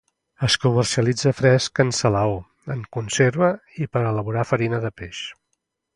Es 0.45 0.53
comercialitza 0.61 1.33
fresc, 1.41 1.83
en 1.83 1.93
salaó, 1.97 2.39
en 2.77 2.81
conserva 2.97 3.51
i 3.85 3.89
per 3.95 4.03
a 4.05 4.09
elaborar 4.15 4.47
farina 4.53 4.85
de 4.87 4.93
peix. 5.03 5.25